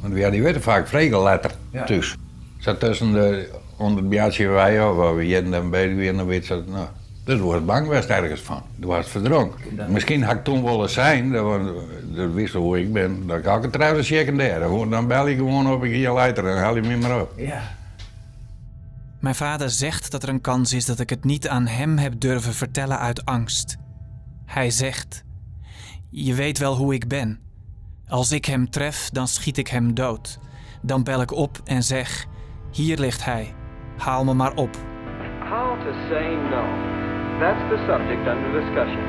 Want 0.00 0.12
we 0.12 0.20
hadden 0.22 0.30
die 0.30 0.42
weten 0.42 0.62
vaak 0.62 0.88
vregen 0.88 1.22
letter 1.22 1.50
Ja. 1.70 1.84
dus. 1.84 2.16
Zat 2.58 2.80
tussen 2.80 3.12
de 3.12 3.50
onder 3.76 3.98
het 4.00 4.08
biertje 4.08 4.46
wij, 4.48 4.78
waar 4.80 5.16
we 5.16 5.26
jeden 5.26 5.54
en 5.54 5.70
beter 5.70 5.96
weer, 5.96 6.16
dan 6.16 6.26
weet 6.26 6.46
ze, 6.46 6.64
nou, 6.68 6.86
dat 7.24 7.38
wordt 7.38 7.66
bang 7.66 7.86
was 7.88 8.06
ergens 8.06 8.40
van. 8.40 8.62
Dat 8.76 8.88
was 8.90 9.08
verdronken. 9.08 9.76
Dat- 9.76 9.88
Misschien 9.88 10.22
had 10.22 10.34
ik 10.36 10.44
toen 10.44 10.62
wel 10.64 10.82
eens 10.82 10.92
zijn, 10.92 11.32
dat, 11.32 11.42
was- 11.44 11.70
dat 12.14 12.32
wist 12.32 12.52
je 12.52 12.58
hoe 12.58 12.80
ik 12.80 12.92
ben, 12.92 13.26
dan 13.26 13.40
kan 13.40 13.56
ik 13.56 13.62
het 13.62 13.72
trouwens 13.72 14.06
secundair. 14.06 14.60
Dan 14.90 15.06
bel 15.06 15.26
je 15.26 15.36
gewoon 15.36 15.72
op 15.72 15.82
een 15.82 15.90
keer 15.90 16.10
later 16.10 16.46
en 16.46 16.58
haal 16.58 16.74
je 16.76 16.80
me 16.82 16.96
maar 16.96 17.20
op. 17.20 17.32
Ja. 17.36 17.74
Mijn 19.20 19.34
vader 19.34 19.70
zegt 19.70 20.10
dat 20.10 20.22
er 20.22 20.28
een 20.28 20.40
kans 20.40 20.72
is 20.72 20.84
dat 20.84 21.00
ik 21.00 21.10
het 21.10 21.24
niet 21.24 21.48
aan 21.48 21.66
hem 21.66 21.98
heb 21.98 22.20
durven 22.20 22.54
vertellen 22.54 22.98
uit 22.98 23.24
angst. 23.24 23.76
Hij 24.44 24.70
zegt: 24.70 25.24
Je 26.10 26.34
weet 26.34 26.58
wel 26.58 26.76
hoe 26.76 26.94
ik 26.94 27.08
ben. 27.08 27.38
Als 28.08 28.32
ik 28.32 28.44
hem 28.44 28.70
tref, 28.70 29.08
dan 29.12 29.28
schiet 29.28 29.58
ik 29.58 29.68
hem 29.68 29.94
dood. 29.94 30.38
Dan 30.82 31.02
bel 31.04 31.20
ik 31.20 31.32
op 31.32 31.60
en 31.64 31.82
zeg: 31.82 32.26
Hier 32.72 32.98
ligt 32.98 33.24
hij. 33.24 33.54
Haal 33.96 34.24
me 34.24 34.34
maar 34.34 34.54
op. 34.54 34.70
How 35.50 35.76
to 35.84 35.92
say 36.08 36.28
no. 36.50 36.64
That's 37.38 37.62
the 37.70 37.78
subject 37.86 38.26
under 38.28 38.50
discussion. 38.60 39.04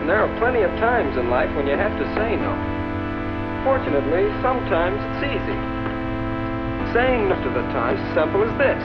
And 0.00 0.08
there 0.08 0.20
are 0.24 0.38
plenty 0.38 0.62
of 0.64 0.72
times 0.78 1.16
in 1.16 1.28
life 1.28 1.54
when 1.54 1.66
you 1.66 1.76
have 1.78 1.96
to 1.98 2.06
say 2.14 2.36
no. 2.36 2.52
Fortunately, 3.64 4.24
sometimes 4.42 4.98
it's 5.06 5.22
easy. 5.22 5.58
Saying 6.92 7.28
most 7.28 7.44
of 7.46 7.54
the 7.54 7.66
time 7.72 7.94
is 7.96 8.14
simple 8.14 8.42
as 8.44 8.54
this. 8.56 8.84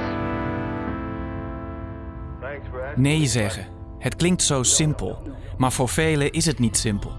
Nee 2.95 3.25
zeggen. 3.25 3.65
Het 3.99 4.15
klinkt 4.15 4.41
zo 4.41 4.63
simpel, 4.63 5.21
maar 5.57 5.71
voor 5.71 5.89
velen 5.89 6.31
is 6.31 6.45
het 6.45 6.59
niet 6.59 6.77
simpel. 6.77 7.11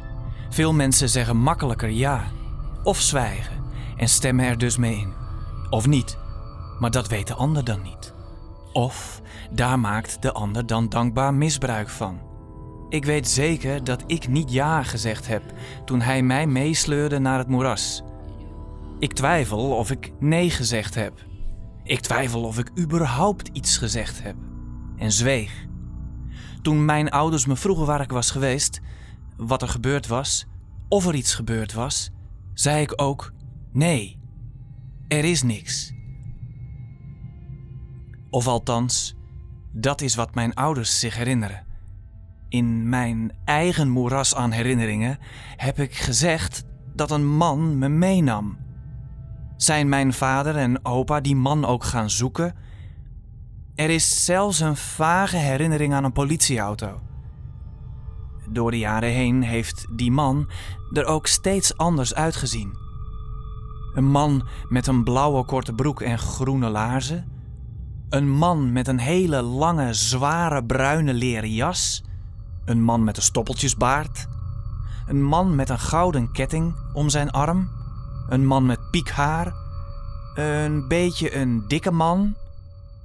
Veel 0.50 0.72
mensen 0.72 1.08
zeggen 1.08 1.36
makkelijker 1.36 1.88
ja, 1.88 2.24
of 2.82 3.00
zwijgen 3.00 3.64
en 3.96 4.08
stemmen 4.08 4.44
er 4.44 4.58
dus 4.58 4.76
mee 4.76 4.94
in. 4.94 5.12
Of 5.70 5.86
niet, 5.86 6.18
maar 6.84 6.92
dat 6.92 7.08
weet 7.08 7.26
de 7.26 7.34
ander 7.34 7.64
dan 7.64 7.82
niet. 7.82 8.14
Of 8.72 9.22
daar 9.50 9.78
maakt 9.78 10.22
de 10.22 10.32
ander 10.32 10.66
dan 10.66 10.88
dankbaar 10.88 11.34
misbruik 11.34 11.88
van. 11.88 12.20
Ik 12.88 13.04
weet 13.04 13.28
zeker 13.28 13.84
dat 13.84 14.02
ik 14.06 14.28
niet 14.28 14.52
ja 14.52 14.82
gezegd 14.82 15.26
heb 15.26 15.42
toen 15.84 16.00
hij 16.00 16.22
mij 16.22 16.46
meesleurde 16.46 17.18
naar 17.18 17.38
het 17.38 17.48
moeras. 17.48 18.02
Ik 18.98 19.12
twijfel 19.12 19.76
of 19.76 19.90
ik 19.90 20.12
nee 20.20 20.50
gezegd 20.50 20.94
heb. 20.94 21.26
Ik 21.84 22.00
twijfel 22.00 22.42
of 22.42 22.58
ik 22.58 22.70
überhaupt 22.78 23.48
iets 23.52 23.76
gezegd 23.76 24.22
heb. 24.22 24.36
En 24.96 25.12
zweeg. 25.12 25.66
Toen 26.62 26.84
mijn 26.84 27.10
ouders 27.10 27.46
me 27.46 27.56
vroegen 27.56 27.86
waar 27.86 28.00
ik 28.00 28.10
was 28.10 28.30
geweest, 28.30 28.80
wat 29.36 29.62
er 29.62 29.68
gebeurd 29.68 30.06
was, 30.06 30.46
of 30.88 31.06
er 31.06 31.14
iets 31.14 31.34
gebeurd 31.34 31.72
was, 31.72 32.10
zei 32.54 32.82
ik 32.82 33.02
ook: 33.02 33.32
nee, 33.72 34.20
er 35.08 35.24
is 35.24 35.42
niks. 35.42 35.93
Of 38.34 38.46
althans, 38.46 39.14
dat 39.72 40.00
is 40.00 40.14
wat 40.14 40.34
mijn 40.34 40.54
ouders 40.54 40.98
zich 40.98 41.16
herinneren. 41.16 41.66
In 42.48 42.88
mijn 42.88 43.32
eigen 43.44 43.88
moeras 43.88 44.34
aan 44.34 44.50
herinneringen 44.50 45.18
heb 45.56 45.78
ik 45.78 45.94
gezegd 45.94 46.64
dat 46.94 47.10
een 47.10 47.26
man 47.26 47.78
me 47.78 47.88
meenam. 47.88 48.58
Zijn 49.56 49.88
mijn 49.88 50.12
vader 50.12 50.56
en 50.56 50.84
opa 50.84 51.20
die 51.20 51.36
man 51.36 51.64
ook 51.64 51.84
gaan 51.84 52.10
zoeken? 52.10 52.54
Er 53.74 53.90
is 53.90 54.24
zelfs 54.24 54.60
een 54.60 54.76
vage 54.76 55.36
herinnering 55.36 55.94
aan 55.94 56.04
een 56.04 56.12
politieauto. 56.12 57.00
Door 58.48 58.70
de 58.70 58.78
jaren 58.78 59.10
heen 59.10 59.42
heeft 59.42 59.86
die 59.96 60.10
man 60.10 60.50
er 60.92 61.04
ook 61.04 61.26
steeds 61.26 61.76
anders 61.76 62.14
uitgezien. 62.14 62.76
Een 63.94 64.10
man 64.10 64.48
met 64.68 64.86
een 64.86 65.04
blauwe 65.04 65.44
korte 65.44 65.72
broek 65.72 66.00
en 66.00 66.18
groene 66.18 66.68
laarzen. 66.68 67.33
Een 68.14 68.30
man 68.30 68.72
met 68.72 68.88
een 68.88 68.98
hele 68.98 69.42
lange, 69.42 69.94
zware 69.94 70.64
bruine 70.64 71.14
leren 71.14 71.52
jas. 71.52 72.04
Een 72.64 72.82
man 72.82 73.04
met 73.04 73.16
een 73.16 73.22
stoppeltjesbaard. 73.22 74.26
Een 75.06 75.22
man 75.22 75.54
met 75.54 75.68
een 75.68 75.78
gouden 75.78 76.32
ketting 76.32 76.74
om 76.92 77.08
zijn 77.08 77.30
arm. 77.30 77.70
Een 78.28 78.46
man 78.46 78.66
met 78.66 78.90
piekhaar. 78.90 79.54
Een 80.34 80.88
beetje 80.88 81.36
een 81.36 81.64
dikke 81.68 81.90
man. 81.90 82.34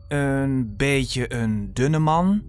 Een 0.07 0.73
beetje 0.77 1.33
een 1.33 1.73
dunne 1.73 1.99
man. 1.99 2.41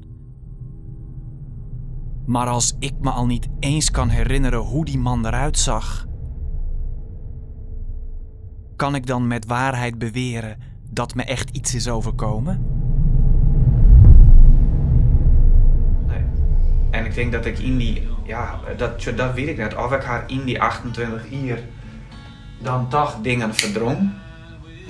Maar 2.27 2.47
als 2.47 2.77
ik 2.79 2.95
me 3.01 3.11
al 3.11 3.27
niet 3.27 3.49
eens 3.59 3.91
kan 3.91 4.09
herinneren 4.09 4.61
hoe 4.61 4.85
die 4.85 4.99
man 4.99 5.27
eruit 5.27 5.59
zag, 5.59 6.07
kan 8.77 8.95
ik 8.95 9.07
dan 9.07 9.27
met 9.27 9.47
waarheid 9.47 9.99
beweren 9.99 10.70
dat 10.91 11.15
me 11.15 11.25
echt 11.25 11.51
iets 11.51 11.75
is 11.75 11.89
overkomen? 11.89 12.67
Nee. 16.07 16.23
En 16.91 17.05
ik 17.05 17.15
denk 17.15 17.33
dat 17.33 17.47
ik 17.47 17.59
in 17.59 17.77
die, 17.77 18.09
ja, 18.25 18.59
dat, 18.77 19.03
dat 19.17 19.35
weet 19.35 19.49
ik 19.49 19.57
net, 19.57 19.77
of 19.77 19.93
ik 19.93 20.03
haar 20.03 20.25
in 20.27 20.45
die 20.45 20.63
28 20.63 21.33
uur 21.33 21.59
dan 22.59 22.89
toch 22.89 23.19
dingen 23.23 23.55
verdrong. 23.55 24.11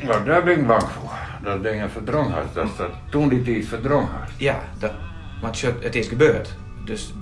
Nou, 0.04 0.25
daar 0.25 0.42
ben 0.42 0.59
ik 0.59 0.66
bang 0.66 0.83
voor. 0.83 1.12
Dat 1.42 1.62
dingen 1.62 1.90
verdrongen 1.90 2.33
had. 2.33 2.54
Dat, 2.54 2.76
dat 2.76 2.90
toen 3.09 3.28
die 3.28 3.42
tijd 3.42 3.66
verdrongen 3.66 4.09
had. 4.11 4.30
Ja, 4.37 4.59
dat, 4.78 4.92
want 5.40 5.61
het 5.61 5.95
is 5.95 6.09
gebeurd. 6.09 6.57
Dus, 6.85 7.14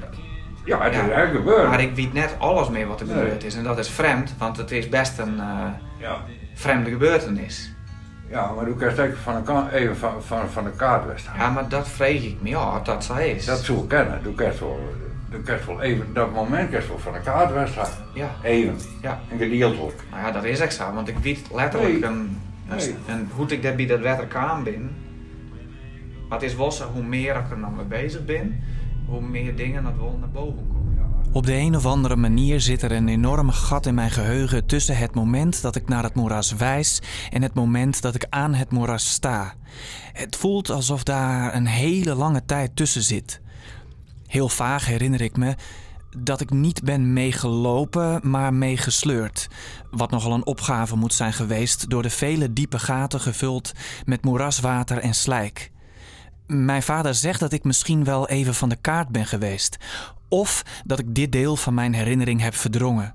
Ja, 0.64 0.82
het 0.82 0.94
Ja. 0.94 1.02
is 1.02 1.11
echt 1.11 1.32
gebeurd. 1.32 1.68
maar 1.68 1.80
ik 1.80 1.94
weet 1.94 2.12
net 2.12 2.37
alles 2.38 2.68
meer 2.68 2.87
wat 2.87 3.00
er 3.00 3.06
Nee. 3.06 3.16
gebeurd 3.16 3.44
is. 3.44 3.54
En 3.54 3.62
dat 3.64 3.78
is 3.78 3.88
vreemd, 3.90 4.35
want 4.38 4.56
het 4.56 4.70
is 4.70 4.88
best 4.88 5.18
een 5.18 5.40
eh, 5.40 5.64
Ja. 5.99 6.16
vreemde 6.54 6.90
gebeurtenis. 6.90 7.73
Ja, 8.30 8.52
maar 8.52 8.64
doe 8.64 8.75
ik 8.75 8.80
even 8.82 9.16
van 9.16 9.44
de, 9.44 9.73
even 9.73 9.97
van, 9.97 10.23
van, 10.23 10.49
van 10.49 10.64
de 10.64 10.70
kaart 10.70 11.06
weggaan. 11.06 11.37
Ja, 11.37 11.50
maar 11.50 11.68
dat 11.68 11.88
vreeg 11.88 12.25
ik 12.25 12.37
me 12.40 12.56
af, 12.56 12.82
dat 12.82 13.04
zij 13.04 13.30
is. 13.30 13.44
Dat 13.44 13.58
zou 13.58 13.78
ik 13.78 13.88
kennen. 13.88 14.23
Doe 14.23 14.32
echt 14.42 14.58
wel, 14.61 14.78
doe 15.30 15.40
wel 15.66 15.82
even, 15.82 16.06
dat 16.12 16.32
moment 16.32 16.70
kerst 16.70 16.88
wel 16.88 16.99
van 16.99 17.12
de 17.12 17.20
kaart 17.20 17.52
weggaan. 17.52 17.88
Ja, 18.14 18.28
Even. 18.42 18.76
ja. 19.02 19.18
En 19.30 19.38
gedeeld 19.38 19.76
wordt. 19.76 20.02
Nou 20.11 20.23
ja, 20.26 20.32
dat 20.32 20.44
is 20.44 20.61
echt 20.61 20.75
zo, 20.75 20.92
want 20.92 21.08
ik 21.08 21.18
weet 21.18 21.49
letterlijk 21.54 21.92
Nee. 21.92 22.02
een, 22.02 22.40
een, 22.68 22.76
Nee. 22.76 22.94
een- 23.08 23.28
hoe 23.35 23.47
ik 23.47 23.76
bij 23.76 23.87
dat 23.87 24.00
wetter 24.00 24.26
kwam 24.26 24.64
ben. 24.64 24.90
Maar 26.28 26.38
het 26.38 26.49
is 26.50 26.56
wel 26.56 26.73
zo, 26.73 26.90
hoe 26.92 27.02
meer 27.02 27.37
ik 27.37 27.50
er 27.50 27.61
dan 27.61 27.76
mee 27.76 27.85
bezig 27.85 28.25
ben, 28.25 28.62
hoe 29.06 29.20
meer 29.20 29.56
dingen 29.56 29.82
dat 29.82 29.92
wel 29.99 30.16
naar 30.20 30.28
boven 30.28 30.66
komen. 30.68 30.77
Op 31.32 31.47
de 31.47 31.54
een 31.54 31.76
of 31.76 31.87
andere 31.87 32.16
manier 32.16 32.61
zit 32.61 32.82
er 32.82 32.92
een 32.92 33.08
enorm 33.08 33.50
gat 33.50 33.87
in 33.87 33.94
mijn 33.94 34.11
geheugen 34.11 34.66
tussen 34.66 34.97
het 34.97 35.14
moment 35.14 35.62
dat 35.62 35.76
ik 35.76 35.88
naar 35.88 36.02
het 36.02 36.14
moeras 36.14 36.52
wijs 36.52 37.00
en 37.30 37.42
het 37.42 37.54
moment 37.54 38.02
dat 38.02 38.14
ik 38.14 38.26
aan 38.28 38.54
het 38.54 38.70
moeras 38.70 39.11
sta. 39.11 39.54
Het 40.12 40.37
voelt 40.37 40.70
alsof 40.70 41.02
daar 41.02 41.54
een 41.54 41.66
hele 41.66 42.14
lange 42.14 42.44
tijd 42.44 42.76
tussen 42.76 43.02
zit. 43.02 43.40
Heel 44.26 44.49
vaag 44.49 44.87
herinner 44.87 45.20
ik 45.20 45.37
me 45.37 45.54
dat 46.16 46.40
ik 46.40 46.50
niet 46.50 46.82
ben 46.82 47.12
meegelopen, 47.12 48.20
maar 48.23 48.54
meegesleurd. 48.54 49.49
Wat 49.90 50.11
nogal 50.11 50.32
een 50.32 50.47
opgave 50.47 50.97
moet 50.97 51.14
zijn 51.14 51.32
geweest 51.32 51.90
door 51.90 52.02
de 52.02 52.11
vele 52.11 52.52
diepe 52.52 52.78
gaten 52.78 53.20
gevuld 53.20 53.73
met 54.04 54.25
moeraswater 54.25 54.99
en 54.99 55.14
slijk. 55.14 55.70
Mijn 56.47 56.82
vader 56.82 57.14
zegt 57.14 57.40
dat 57.40 57.52
ik 57.52 57.64
misschien 57.64 58.04
wel 58.04 58.28
even 58.28 58.54
van 58.54 58.68
de 58.68 58.76
kaart 58.76 59.08
ben 59.08 59.26
geweest. 59.26 59.76
Of 60.28 60.82
dat 60.85 60.99
ik 60.99 61.14
dit 61.14 61.32
deel 61.32 61.56
van 61.56 61.75
mijn 61.75 61.94
herinnering 61.94 62.40
heb 62.40 62.54
verdrongen. 62.54 63.14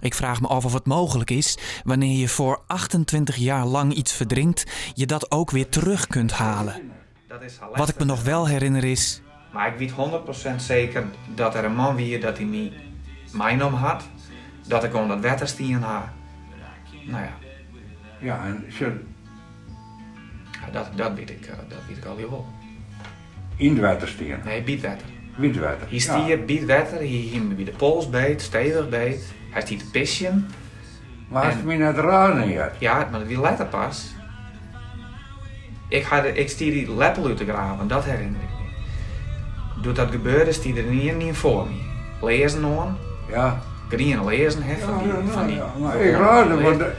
Ik 0.00 0.14
vraag 0.14 0.40
me 0.40 0.46
af 0.46 0.64
of 0.64 0.72
het 0.72 0.86
mogelijk 0.86 1.30
is, 1.30 1.58
wanneer 1.84 2.18
je 2.18 2.28
voor 2.28 2.62
28 2.66 3.36
jaar 3.36 3.64
lang 3.66 3.92
iets 3.92 4.12
verdrinkt, 4.12 4.64
je 4.94 5.06
dat 5.06 5.30
ook 5.30 5.50
weer 5.50 5.68
terug 5.68 6.06
kunt 6.06 6.32
halen. 6.32 6.92
Wat 7.74 7.88
ik 7.88 7.98
me 7.98 8.04
nog 8.04 8.22
wel 8.22 8.48
herinner 8.48 8.84
is. 8.84 9.22
Maar 9.52 9.72
ik 9.72 9.78
weet 9.78 9.92
100% 10.52 10.56
zeker 10.56 11.04
dat 11.34 11.54
er 11.54 11.64
een 11.64 11.74
man 11.74 11.94
wie 11.96 12.18
dat 12.18 12.36
hij 12.36 12.46
me 12.46 12.72
mijn 13.32 13.64
om 13.64 13.74
had, 13.74 14.02
dat 14.66 14.84
ik 14.84 14.94
om 14.94 15.08
dat 15.08 15.20
wetter 15.20 15.48
stien 15.48 15.82
had. 15.82 16.04
Nou 17.06 17.24
ja, 17.24 17.32
Ja, 18.20 18.44
en 18.46 18.64
dat, 20.72 20.88
dat 20.96 21.14
weet 21.14 21.30
ik, 21.30 21.46
eh, 21.46 21.56
dat 21.68 21.78
weet 21.88 21.96
ik 21.96 22.04
al 22.04 22.16
heel 22.16 22.30
wel. 22.30 22.46
in 23.56 23.70
het 23.70 23.80
water 23.80 24.08
stieren. 24.08 24.40
Nee, 24.44 24.62
biedwetter. 24.62 25.06
Witwater. 25.36 25.86
Hij 25.88 25.98
stier, 25.98 26.44
biedwetter, 26.44 26.96
hij 26.96 27.06
hield 27.06 27.56
bij 27.56 27.64
de 27.64 27.70
pols 27.70 28.10
beet, 28.10 28.42
stevig 28.42 28.88
beet. 28.88 29.32
Hij 29.50 29.60
stiet 29.62 29.78
te 29.78 29.90
pissen. 29.90 30.48
Maar 31.28 31.44
als 31.44 31.52
En- 31.52 31.58
je 31.60 31.66
me 31.66 31.74
net 31.74 31.96
raden 31.96 32.48
niet 32.48 32.58
had. 32.58 32.70
Ja, 32.78 33.08
maar 33.10 33.18
dat 33.20 33.28
wie 33.28 33.40
letter 33.40 33.66
pas. 33.66 34.14
Ik, 35.88 36.04
had, 36.04 36.24
ik 36.24 36.48
stier 36.48 36.72
die 36.72 36.94
leppel 36.94 37.26
uit 37.26 37.36
te 37.36 37.44
graven, 37.44 37.88
dat 37.88 38.04
herinner 38.04 38.40
ik 38.40 38.48
me. 38.58 39.82
Doet 39.82 39.96
dat 39.96 40.10
gebeurde, 40.10 40.52
stier 40.52 40.76
er 40.76 40.82
niet 40.92 41.16
niet 41.16 41.36
voor 41.36 41.66
me. 41.66 42.26
Lezen 42.26 42.64
aan, 42.64 42.96
Ja. 43.30 43.60
green 43.88 44.24
lezen, 44.24 44.62
hè, 44.62 44.76
van 44.76 44.98
die, 44.98 45.06
ja, 45.08 45.14
ja, 45.14 45.30
van 45.32 45.46
die 45.46 45.56
ja, 45.56 45.66
maar 45.80 45.96
ik 45.96 46.14
raadde, 46.14 46.60
want... 46.60 46.78
de- 46.78 46.92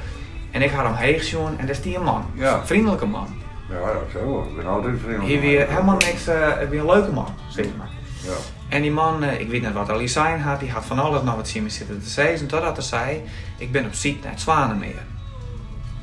En 0.51 0.61
ik 0.61 0.69
had 0.71 0.85
hem 0.85 0.93
heen 0.95 1.17
gezien 1.19 1.47
en 1.57 1.65
daar 1.65 1.75
stier 1.75 1.97
een 1.97 2.03
man. 2.03 2.25
Ja. 2.33 2.65
Vriendelijke 2.65 3.05
man. 3.05 3.27
Ja, 3.69 3.75
dat 3.93 4.03
zo. 4.11 4.47
Ik 4.49 4.55
ben 4.55 4.65
altijd 4.65 4.95
vriendelijk. 4.99 5.27
Hier 5.29 5.39
weer 5.41 5.67
helemaal 5.69 5.97
niks, 5.97 6.25
weer 6.69 6.79
een 6.79 6.85
leuke 6.85 7.11
man, 7.11 7.27
zeg 7.49 7.65
maar. 7.77 7.87
Ja. 8.25 8.35
En 8.69 8.81
die 8.81 8.91
man, 8.91 9.23
eh, 9.23 9.39
ik 9.39 9.49
weet 9.49 9.61
net 9.61 9.73
wat 9.73 9.89
er 9.89 10.09
zijn 10.09 10.41
had, 10.41 10.59
die 10.59 10.71
had 10.71 10.85
van 10.85 10.99
alles 10.99 11.21
nog 11.23 11.35
wat 11.35 11.47
zien 11.47 11.71
zitten 11.71 12.01
te 12.03 12.09
zeggen. 12.09 12.47
Totdat 12.47 12.75
hij 12.75 12.85
zei, 12.85 13.21
ik 13.57 13.71
ben 13.71 13.85
op 13.85 13.93
ziek 13.93 14.23
naar 14.23 14.31
het 14.31 14.41
Zwanenmeer. 14.41 15.05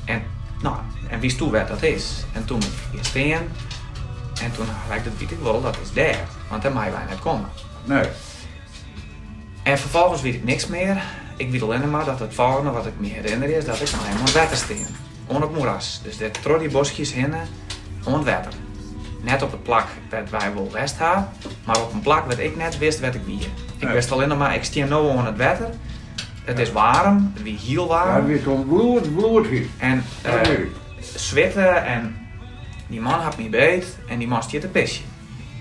En 0.05 0.23
Nou, 0.61 0.75
en 1.09 1.19
wist 1.19 1.37
toen 1.37 1.51
wat 1.51 1.67
dat 1.67 1.83
is. 1.83 2.25
En 2.33 2.45
toen 2.45 2.61
is 2.91 3.07
steen. 3.07 3.49
En 4.41 4.51
toen 4.51 4.65
had 4.87 4.97
ik 4.97 5.03
dat 5.03 5.13
weet 5.17 5.31
ik 5.31 5.39
wel, 5.41 5.61
dat 5.61 5.77
is 5.81 5.93
daar. 5.93 6.27
Want 6.49 6.61
daar 6.61 6.71
mag 6.71 6.83
wij 6.83 7.05
net 7.09 7.19
komen. 7.19 7.49
Nee. 7.83 8.05
En 9.63 9.79
vervolgens 9.79 10.21
weet 10.21 10.33
ik 10.33 10.43
niks 10.43 10.67
meer. 10.67 11.03
Ik 11.37 11.51
weet 11.51 11.61
alleen 11.61 11.89
maar 11.89 12.05
dat 12.05 12.19
het 12.19 12.33
volgende 12.33 12.71
wat 12.71 12.85
ik 12.85 12.93
me 12.97 13.07
herinner 13.07 13.49
is 13.49 13.65
dat 13.65 13.81
ik 13.81 13.89
hem 13.89 14.17
aan 14.17 14.33
water 14.33 14.57
steen. 14.57 14.85
On 15.25 15.41
het 15.41 15.53
moeras. 15.53 15.99
Dus 16.03 16.17
dat 16.17 16.41
trok 16.41 16.59
die 16.59 16.69
bosjes 16.69 17.13
heen, 17.13 17.33
on 18.03 18.13
het 18.13 18.23
water. 18.23 18.51
Net 19.23 19.41
op 19.41 19.51
het 19.51 19.63
plak 19.63 19.87
dat 20.09 20.29
wij 20.29 20.53
wel 20.53 20.69
west 20.71 20.99
maar 21.65 21.81
op 21.81 21.93
een 21.93 22.01
plak 22.01 22.25
wat 22.25 22.39
ik 22.39 22.55
net 22.55 22.77
wist 22.77 22.99
wat 22.99 23.15
ik 23.15 23.21
wie. 23.25 23.39
Ik 23.77 23.87
wist 23.87 24.11
alleen 24.11 24.27
nog 24.27 24.37
maar, 24.37 24.55
ik 24.55 24.63
steen 24.63 24.85
nu 24.85 24.93
aan 25.09 25.25
het 25.25 25.37
water. 25.37 25.69
Het 26.43 26.59
is 26.59 26.71
warm, 26.71 27.31
het 27.33 27.43
wie 27.43 27.57
heel 27.57 27.83
Ja, 27.83 28.05
warm. 28.05 28.25
weer 28.25 28.41
zo'n 28.43 28.67
bloed, 28.67 29.15
bloed 29.15 29.47
hier. 29.47 29.65
En 29.77 30.03
ik. 30.43 30.69
zwitten 31.15 31.85
en 31.85 32.15
die 32.87 33.01
man 33.01 33.19
had 33.19 33.37
me 33.37 33.49
beet 33.49 33.97
en 34.07 34.19
die 34.19 34.27
man 34.27 34.43
stiet 34.43 34.61
te 34.61 34.67
pisje. 34.67 35.01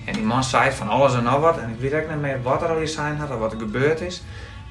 En 0.04 0.12
die 0.12 0.22
man 0.22 0.44
zei 0.44 0.70
van 0.70 0.88
alles 0.88 1.14
en 1.14 1.22
nog 1.22 1.40
wat 1.40 1.58
en 1.58 1.70
ik 1.70 1.80
weet 1.90 2.02
ook 2.02 2.10
niet 2.10 2.20
meer 2.20 2.42
wat 2.42 2.62
er 2.62 2.68
al 2.68 2.86
zijn 2.86 3.16
had 3.18 3.30
of 3.30 3.38
wat 3.38 3.52
er 3.52 3.58
gebeurd 3.58 4.00
is. 4.00 4.22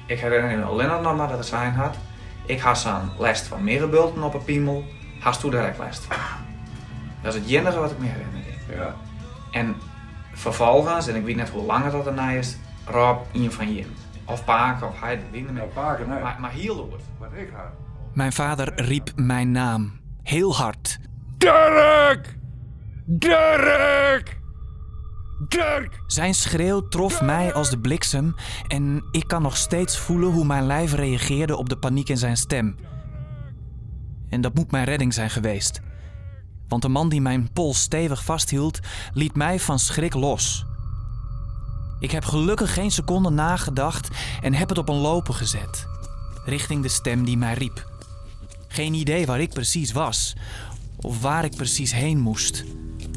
Ik 0.06 0.20
herinner 0.20 0.58
me 0.58 0.64
alleen 0.64 0.86
nog 1.02 1.16
maar 1.16 1.28
dat 1.28 1.38
het 1.38 1.46
zijn 1.46 1.72
had. 1.72 1.96
Ik 2.46 2.60
had 2.60 2.78
zo'n 2.78 3.10
last 3.18 3.46
van 3.46 3.64
meegebulten 3.64 4.22
op 4.22 4.34
een 4.34 4.44
piemel. 4.44 4.84
Hast 5.20 5.40
toen 5.40 5.50
direct 5.50 5.78
last 5.78 6.04
van. 6.04 6.16
Dat 7.22 7.34
is 7.34 7.40
het 7.40 7.50
enige 7.50 7.78
wat 7.78 7.90
ik 7.90 7.98
me 7.98 8.06
herinner. 8.06 8.41
Ja. 8.74 8.94
En 9.50 9.74
vervolgens, 10.32 11.06
en 11.06 11.16
ik 11.16 11.24
weet 11.24 11.36
net 11.36 11.48
hoe 11.48 11.64
lang 11.64 11.84
het 11.84 11.92
dat 11.92 12.06
erna 12.06 12.30
is, 12.30 12.56
Rob 12.86 13.18
een 13.32 13.52
van 13.52 13.74
je. 13.74 13.84
Of 14.24 14.44
Paak 14.44 14.82
of 14.82 15.00
hij, 15.00 15.16
dat 15.16 15.24
weet 15.30 15.40
ik 15.40 15.46
niet 15.46 15.54
meer. 15.54 15.64
Paken, 15.64 16.08
nee. 16.08 16.20
Maar, 16.20 16.36
maar 16.40 16.50
heel 16.50 16.74
goed. 16.74 17.00
Wat 17.18 17.28
ik 17.34 17.50
had. 17.54 17.70
Mijn 18.14 18.32
vader 18.32 18.72
riep 18.74 19.12
mijn 19.16 19.50
naam. 19.50 19.92
Heel 20.22 20.56
hard. 20.56 20.98
Dirk! 21.38 22.36
Dirk! 23.04 24.40
Dirk! 25.48 26.02
Zijn 26.06 26.34
schreeuw 26.34 26.88
trof 26.88 27.22
mij 27.22 27.54
als 27.54 27.70
de 27.70 27.78
bliksem 27.78 28.34
en 28.68 29.04
ik 29.10 29.28
kan 29.28 29.42
nog 29.42 29.56
steeds 29.56 29.98
voelen 29.98 30.30
hoe 30.30 30.44
mijn 30.44 30.66
lijf 30.66 30.92
reageerde 30.92 31.56
op 31.56 31.68
de 31.68 31.76
paniek 31.76 32.08
in 32.08 32.16
zijn 32.16 32.36
stem. 32.36 32.76
En 34.28 34.40
dat 34.40 34.54
moet 34.54 34.70
mijn 34.70 34.84
redding 34.84 35.14
zijn 35.14 35.30
geweest. 35.30 35.80
Want 36.72 36.84
de 36.84 36.90
man 36.90 37.08
die 37.08 37.20
mijn 37.20 37.48
pols 37.52 37.80
stevig 37.80 38.24
vasthield, 38.24 38.78
liet 39.14 39.34
mij 39.34 39.60
van 39.60 39.78
schrik 39.78 40.14
los. 40.14 40.64
Ik 42.00 42.10
heb 42.10 42.24
gelukkig 42.24 42.74
geen 42.74 42.90
seconde 42.90 43.30
nagedacht 43.30 44.08
en 44.40 44.54
heb 44.54 44.68
het 44.68 44.78
op 44.78 44.88
een 44.88 44.96
lopen 44.96 45.34
gezet, 45.34 45.86
richting 46.44 46.82
de 46.82 46.88
stem 46.88 47.24
die 47.24 47.36
mij 47.36 47.54
riep. 47.54 47.88
Geen 48.68 48.94
idee 48.94 49.26
waar 49.26 49.40
ik 49.40 49.52
precies 49.52 49.92
was 49.92 50.36
of 50.96 51.20
waar 51.20 51.44
ik 51.44 51.56
precies 51.56 51.92
heen 51.92 52.20
moest. 52.20 52.64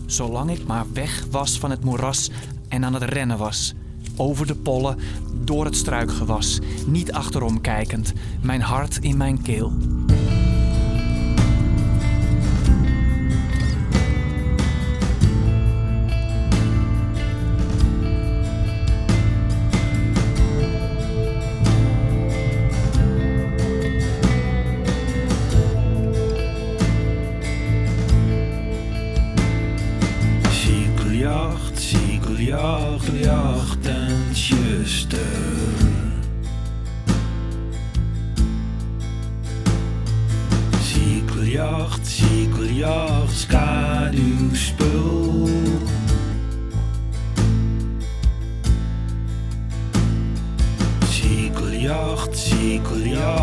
Zolang 0.05 0.51
ik 0.51 0.65
maar 0.65 0.85
weg 0.93 1.25
was 1.31 1.59
van 1.59 1.69
het 1.69 1.83
moeras 1.83 2.29
en 2.67 2.85
aan 2.85 2.93
het 2.93 3.03
rennen 3.03 3.37
was. 3.37 3.73
Over 4.15 4.47
de 4.47 4.55
pollen, 4.55 4.99
door 5.33 5.65
het 5.65 5.75
struikgewas, 5.75 6.59
niet 6.85 7.11
achterom 7.11 7.61
kijkend, 7.61 8.13
mijn 8.41 8.61
hart 8.61 8.97
in 8.97 9.17
mijn 9.17 9.41
keel. 9.41 9.94
jacht, 51.85 52.35
cykel, 52.35 53.07
jacht. 53.07 53.35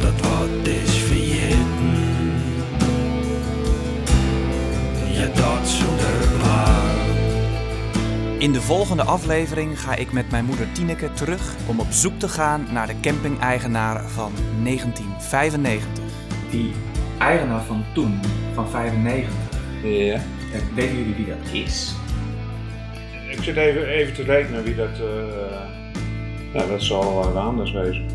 Dat 0.00 0.20
wat 0.20 0.66
is 0.66 0.96
vergeten. 0.96 1.62
Ja, 5.12 5.26
dat 5.26 5.68
er 5.98 6.38
maar. 6.46 6.82
In 8.38 8.52
de 8.52 8.60
volgende 8.60 9.02
aflevering 9.02 9.80
ga 9.80 9.94
ik 9.94 10.12
met 10.12 10.30
mijn 10.30 10.44
moeder 10.44 10.72
Tineke 10.72 11.12
terug 11.12 11.54
om 11.66 11.80
op 11.80 11.90
zoek 11.90 12.18
te 12.18 12.28
gaan 12.28 12.66
naar 12.72 12.86
de 12.86 12.94
camping-eigenaar 13.00 14.08
van 14.08 14.32
1995. 14.62 16.02
Die 16.50 16.72
eigenaar 17.18 17.62
van 17.62 17.84
toen, 17.94 18.20
van 18.54 18.68
95, 18.68 19.32
Ja. 19.82 20.20
weten 20.74 20.96
jullie 20.96 21.14
wie 21.14 21.26
dat 21.26 21.52
is? 21.52 21.94
Ik 23.30 23.42
zit 23.42 23.56
even, 23.56 23.86
even 23.86 24.14
te 24.14 24.22
rekenen 24.22 24.62
wie 24.64 24.74
dat. 24.74 24.88
eh 25.00 25.72
ja, 26.54 26.66
dat 26.66 26.82
zal 26.82 27.14
wel 27.14 27.38
anders 27.38 27.72
wezen. 27.72 28.06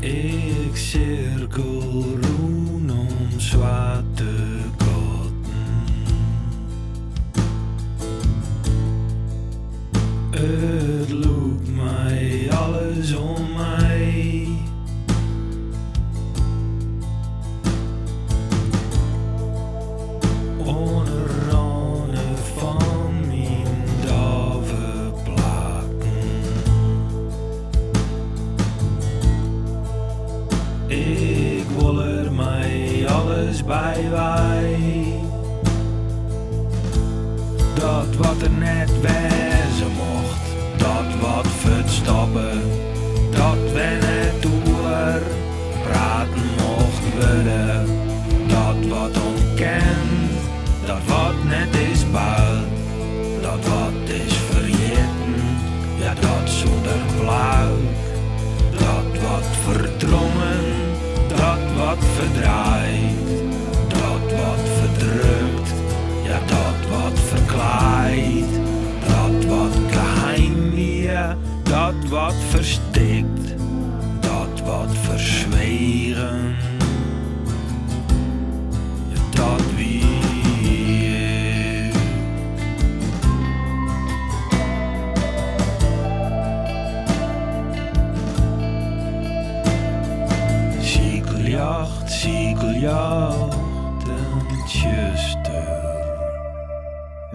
Ik 0.00 0.76
cirkel 0.76 2.04
roen 2.20 2.90
om 2.90 3.40
zwarte 3.40 4.24
kotten. 4.76 5.84
Het 10.30 11.10
loopt 11.10 11.74
mij 11.74 12.48
alles 12.50 13.14
om 13.14 13.52
mij. 13.56 14.37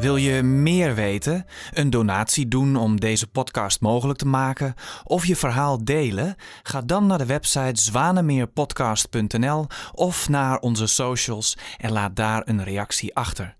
Wil 0.03 0.15
je 0.15 0.43
meer 0.43 0.95
weten, 0.95 1.45
een 1.71 1.89
donatie 1.89 2.47
doen 2.47 2.75
om 2.75 2.99
deze 2.99 3.27
podcast 3.27 3.81
mogelijk 3.81 4.19
te 4.19 4.27
maken 4.27 4.73
of 5.03 5.25
je 5.25 5.35
verhaal 5.35 5.83
delen? 5.83 6.35
Ga 6.63 6.81
dan 6.81 7.05
naar 7.07 7.17
de 7.17 7.25
website 7.25 7.81
zwanemeerpodcast.nl 7.81 9.67
of 9.91 10.29
naar 10.29 10.59
onze 10.59 10.87
socials 10.87 11.57
en 11.77 11.91
laat 11.91 12.15
daar 12.15 12.41
een 12.45 12.63
reactie 12.63 13.15
achter. 13.15 13.55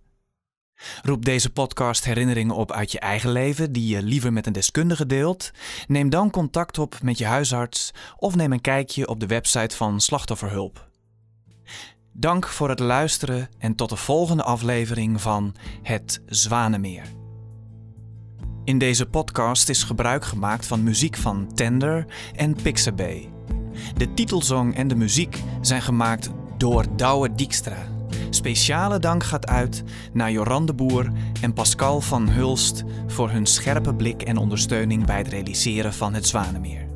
Roep 1.01 1.25
deze 1.25 1.49
podcast 1.49 2.06
herinneringen 2.06 2.56
op 2.56 2.71
uit 2.71 2.91
je 2.91 2.99
eigen 2.99 3.32
leven 3.32 3.71
die 3.71 3.95
je 3.95 4.03
liever 4.03 4.34
met 4.34 4.47
een 4.47 4.53
deskundige 4.53 5.06
deelt? 5.06 5.51
Neem 5.88 6.10
dan 6.10 6.29
contact 6.29 6.77
op 6.77 7.01
met 7.01 7.17
je 7.17 7.25
huisarts 7.25 7.91
of 8.17 8.36
neem 8.36 8.51
een 8.51 8.62
kijkje 8.62 9.08
op 9.08 9.19
de 9.19 9.27
website 9.27 9.75
van 9.75 9.99
Slachtofferhulp. 10.01 10.91
Dank 12.15 12.47
voor 12.47 12.69
het 12.69 12.80
luisteren 12.80 13.49
en 13.58 13.76
tot 13.76 13.89
de 13.89 13.95
volgende 13.95 14.43
aflevering 14.43 15.21
van 15.21 15.56
Het 15.82 16.21
Zwanemeer. 16.26 17.04
In 18.63 18.78
deze 18.78 19.06
podcast 19.06 19.69
is 19.69 19.84
gebruik 19.84 20.26
gemaakt 20.26 20.67
van 20.67 20.84
muziek 20.84 21.17
van 21.17 21.54
Tender 21.54 22.06
en 22.36 22.56
Pixabay. 22.62 23.30
De 23.97 24.13
titelsong 24.13 24.76
en 24.76 24.88
de 24.88 24.95
muziek 24.95 25.43
zijn 25.62 25.82
gemaakt 25.82 26.30
door 26.58 26.86
Douwe 26.95 27.34
Dijkstra. 27.36 27.88
Speciale 28.30 28.99
dank 28.99 29.23
gaat 29.23 29.47
uit 29.47 29.84
naar 30.12 30.32
Joran 30.32 30.65
de 30.65 30.73
Boer 30.73 31.12
en 31.41 31.54
Pascal 31.54 32.02
van 32.02 32.30
Hulst 32.30 32.84
voor 33.08 33.30
hun 33.30 33.45
scherpe 33.45 33.95
blik 33.95 34.21
en 34.21 34.38
ondersteuning 34.38 35.06
bij 35.06 35.17
het 35.17 35.28
realiseren 35.28 35.93
van 35.93 36.13
het 36.13 36.28
Zwanemeer. 36.28 36.92